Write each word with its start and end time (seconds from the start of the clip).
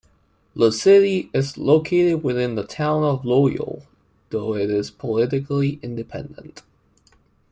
The 0.55 0.71
city 0.71 1.29
is 1.31 1.59
located 1.59 2.23
within 2.23 2.55
the 2.55 2.65
Town 2.65 3.03
of 3.03 3.23
Loyal, 3.23 3.85
though 4.31 4.55
it 4.55 4.71
is 4.71 4.89
politically 4.89 5.77
independent. 5.83 6.63